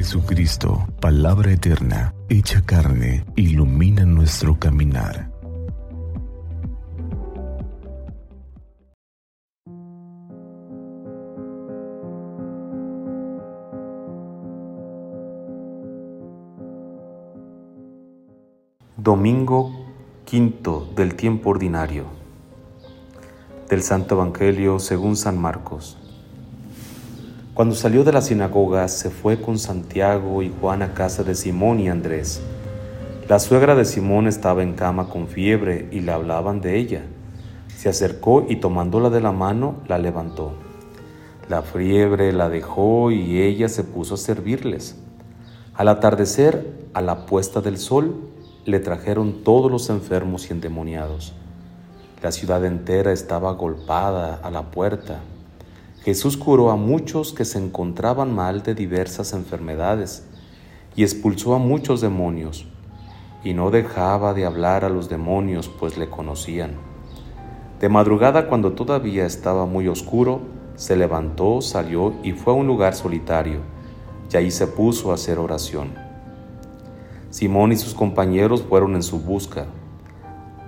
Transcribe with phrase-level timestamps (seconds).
[0.00, 5.30] Jesucristo, palabra eterna, hecha carne, ilumina nuestro caminar.
[18.96, 19.70] Domingo
[20.24, 22.06] quinto del tiempo ordinario
[23.68, 26.09] del Santo Evangelio según San Marcos.
[27.60, 31.78] Cuando salió de la sinagoga, se fue con Santiago y Juan a casa de Simón
[31.78, 32.40] y Andrés.
[33.28, 37.02] La suegra de Simón estaba en cama con fiebre y le hablaban de ella.
[37.76, 40.54] Se acercó y tomándola de la mano, la levantó.
[41.50, 44.96] La fiebre la dejó y ella se puso a servirles.
[45.74, 48.22] Al atardecer, a la puesta del sol,
[48.64, 51.34] le trajeron todos los enfermos y endemoniados.
[52.22, 55.20] La ciudad entera estaba golpada a la puerta
[56.04, 60.24] Jesús curó a muchos que se encontraban mal de diversas enfermedades
[60.96, 62.66] y expulsó a muchos demonios,
[63.44, 66.72] y no dejaba de hablar a los demonios, pues le conocían.
[67.80, 70.40] De madrugada, cuando todavía estaba muy oscuro,
[70.74, 73.60] se levantó, salió y fue a un lugar solitario,
[74.32, 75.94] y ahí se puso a hacer oración.
[77.28, 79.66] Simón y sus compañeros fueron en su busca.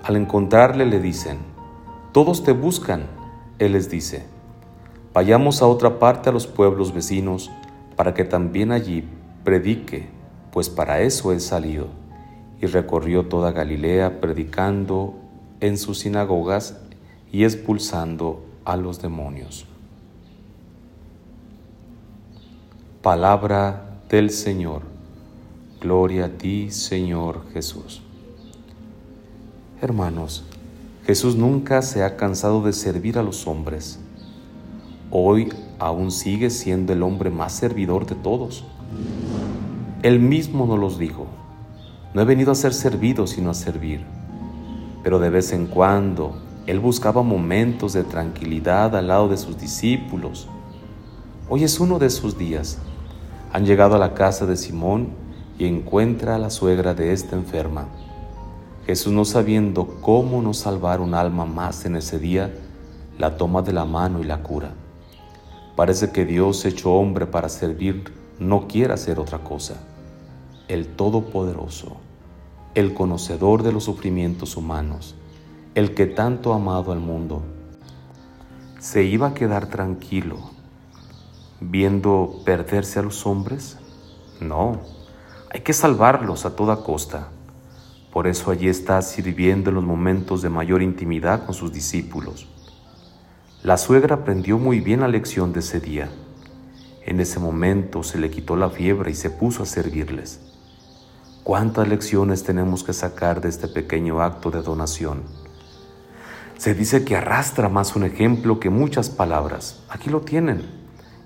[0.04, 1.38] Al encontrarle le dicen,
[2.12, 3.06] Todos te buscan.
[3.58, 4.26] Él les dice,
[5.14, 7.50] Vayamos a otra parte a los pueblos vecinos,
[7.96, 9.04] para que también allí
[9.44, 10.08] predique,
[10.52, 11.88] pues para eso he salido.
[12.62, 15.14] Y recorrió toda Galilea, predicando
[15.60, 16.78] en sus sinagogas
[17.30, 19.66] y expulsando a los demonios.
[23.02, 24.82] Palabra del Señor.
[25.80, 28.00] Gloria a ti, Señor Jesús.
[29.82, 30.44] Hermanos,
[31.04, 33.98] Jesús nunca se ha cansado de servir a los hombres
[35.12, 38.64] hoy aún sigue siendo el hombre más servidor de todos.
[40.02, 41.26] Él mismo nos los dijo,
[42.14, 44.04] no he venido a ser servido sino a servir.
[45.04, 50.48] Pero de vez en cuando Él buscaba momentos de tranquilidad al lado de sus discípulos.
[51.48, 52.78] Hoy es uno de esos días.
[53.52, 55.08] Han llegado a la casa de Simón
[55.58, 57.86] y encuentra a la suegra de esta enferma.
[58.86, 62.52] Jesús, no sabiendo cómo no salvar un alma más en ese día,
[63.18, 64.72] la toma de la mano y la cura.
[65.76, 69.76] Parece que Dios hecho hombre para servir no quiere hacer otra cosa.
[70.68, 71.96] El Todopoderoso,
[72.74, 75.14] el conocedor de los sufrimientos humanos,
[75.74, 77.42] el que tanto ha amado al mundo,
[78.80, 80.50] ¿se iba a quedar tranquilo
[81.60, 83.78] viendo perderse a los hombres?
[84.40, 84.78] No,
[85.50, 87.28] hay que salvarlos a toda costa.
[88.12, 92.46] Por eso allí está sirviendo en los momentos de mayor intimidad con sus discípulos
[93.62, 96.10] la suegra aprendió muy bien la lección de ese día.
[97.06, 100.40] En ese momento se le quitó la fiebre y se puso a servirles.
[101.44, 105.22] ¿Cuántas lecciones tenemos que sacar de este pequeño acto de donación?
[106.58, 109.80] Se dice que arrastra más un ejemplo que muchas palabras.
[109.88, 110.62] Aquí lo tienen.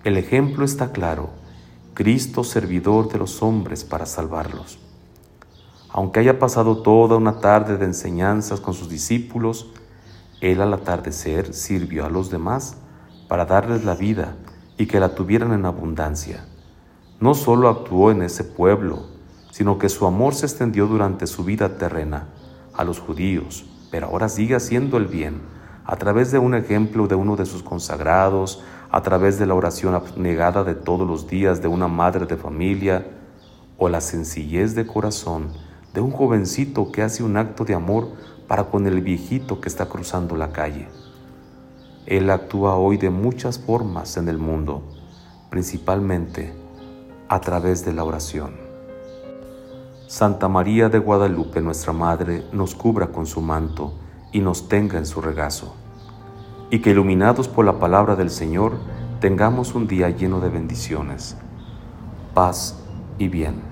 [0.04, 1.30] El ejemplo está claro.
[1.94, 4.78] Cristo servidor de los hombres para salvarlos.
[5.88, 9.70] Aunque haya pasado toda una tarde de enseñanzas con sus discípulos,
[10.41, 12.76] él al atardecer sirvió a los demás
[13.28, 14.36] para darles la vida
[14.76, 16.44] y que la tuvieran en abundancia.
[17.20, 19.06] No solo actuó en ese pueblo,
[19.50, 22.28] sino que su amor se extendió durante su vida terrena
[22.75, 25.41] a los judíos, pero ahora sigue haciendo el bien
[25.84, 29.94] a través de un ejemplo de uno de sus consagrados, a través de la oración
[29.94, 33.06] abnegada de todos los días de una madre de familia
[33.78, 35.48] o la sencillez de corazón
[35.94, 38.08] de un jovencito que hace un acto de amor
[38.48, 40.88] para con el viejito que está cruzando la calle.
[42.06, 44.82] Él actúa hoy de muchas formas en el mundo,
[45.50, 46.52] principalmente
[47.28, 48.54] a través de la oración.
[50.06, 53.94] Santa María de Guadalupe, nuestra Madre, nos cubra con su manto
[54.30, 55.74] y nos tenga en su regazo,
[56.70, 58.74] y que iluminados por la palabra del Señor,
[59.20, 61.36] tengamos un día lleno de bendiciones,
[62.34, 62.78] paz
[63.19, 63.65] y bien.